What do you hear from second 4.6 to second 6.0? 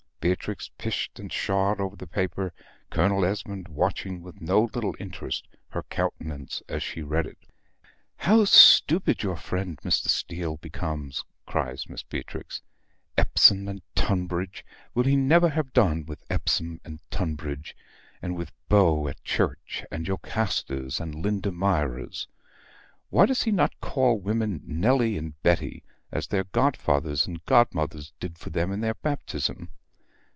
little interest her